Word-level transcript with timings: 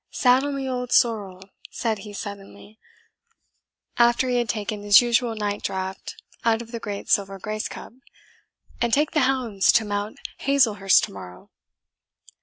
'Saddle 0.09 0.51
me 0.51 0.67
old 0.67 0.91
Sorrel,' 0.91 1.51
said 1.69 1.99
he 1.99 2.11
suddenly, 2.11 2.79
after 3.99 4.27
he 4.29 4.37
had 4.37 4.49
taken 4.49 4.81
his 4.81 4.99
usual 4.99 5.35
night 5.35 5.61
draught 5.61 6.15
out 6.43 6.59
of 6.59 6.71
the 6.71 6.79
great 6.79 7.07
silver 7.07 7.37
grace 7.37 7.67
cup, 7.67 7.93
'and 8.81 8.91
take 8.95 9.11
the 9.11 9.19
hounds 9.29 9.71
to 9.73 9.85
Mount 9.85 10.19
Hazelhurst 10.39 11.03
to 11.03 11.11
morrow.' 11.11 11.51